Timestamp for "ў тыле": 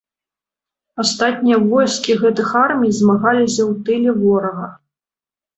3.69-4.11